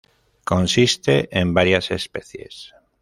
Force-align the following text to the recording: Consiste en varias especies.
Consiste 0.45 1.29
en 1.31 1.53
varias 1.53 1.91
especies. 1.91 2.73